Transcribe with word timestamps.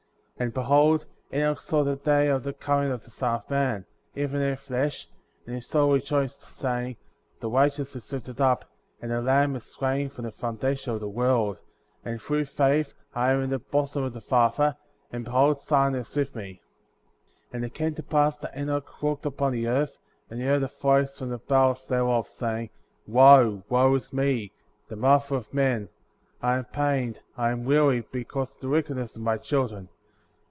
47. 0.37 0.47
And 0.47 0.53
behold, 0.55 1.05
Enoch 1.31 1.61
saw 1.61 1.83
the 1.83 1.97
day 1.97 2.27
of 2.27 2.41
the 2.43 2.51
coming 2.51 2.89
of 2.91 3.03
the 3.03 3.11
Son 3.11 3.35
of 3.35 3.47
Man,"' 3.51 3.85
even 4.15 4.41
in 4.41 4.49
the 4.49 4.57
flesh 4.57 5.05
f 5.07 5.13
and 5.45 5.53
his 5.53 5.67
soul 5.67 5.91
rejoiced, 5.93 6.41
sa3ring: 6.41 6.95
The 7.41 7.47
Righteous 7.51 7.95
is 7.95 8.11
lifted 8.11 8.41
up, 8.41 8.65
and 8.99 9.11
the 9.11 9.21
Lamb 9.21 9.55
is 9.55 9.65
slain 9.65 10.09
from 10.09 10.23
the 10.23 10.31
foundation 10.31 10.93
of 10.95 10.99
the 10.99 11.07
world; 11.07 11.59
and 12.03 12.19
through 12.19 12.45
faith 12.45 12.95
I 13.13 13.33
am 13.33 13.43
in 13.43 13.49
the 13.51 13.59
bosom 13.59 14.03
of 14.03 14.13
the 14.13 14.19
Father, 14.21 14.77
and 15.11 15.25
behold, 15.25 15.59
Zion 15.61 15.93
is 15.93 16.15
with 16.15 16.35
me.*' 16.35 16.59
48. 17.51 17.53
And 17.53 17.63
it 17.65 17.75
came 17.75 17.93
to 17.93 18.01
pass 18.01 18.35
that 18.39 18.57
Enoch 18.57 19.03
looked 19.03 19.27
upon 19.27 19.51
the 19.51 19.67
earth; 19.67 19.95
and 20.31 20.39
he 20.39 20.47
heard 20.47 20.63
a 20.63 20.67
voice^ 20.67 21.19
from 21.19 21.29
the 21.29 21.37
bowels 21.37 21.85
thereof, 21.85 22.27
saying: 22.27 22.71
Wo, 23.05 23.61
wo 23.69 23.93
is 23.93 24.11
me,* 24.11 24.53
the 24.87 24.95
mother 24.95 25.35
of 25.35 25.53
men; 25.53 25.89
I 26.41 26.55
am 26.55 26.65
pained, 26.65 27.19
I 27.37 27.51
am 27.51 27.63
weary, 27.63 28.07
because 28.11 28.55
of 28.55 28.61
the 28.61 28.69
wickedness 28.69 29.15
of 29.15 29.21
my 29.21 29.37
children. 29.37 29.89